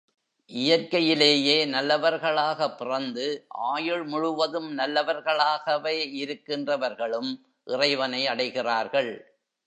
இயற்கையிலேயே 0.45 1.65
நல்லவர்களாக 1.65 2.75
பிறந்து, 2.75 3.45
ஆயுள் 3.49 4.03
முழுவதும் 4.03 4.77
நல்லவர்களாகவே 4.77 5.95
இருக்கின்றவர்களும் 6.13 7.31
இறைவனை 7.65 8.25
அடைகிறார்கள். 8.25 9.21